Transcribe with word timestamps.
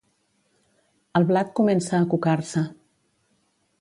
El 1.19 1.27
blat 1.31 1.53
comença 1.59 1.99
a 1.99 2.03
cucar-se. 2.15 2.65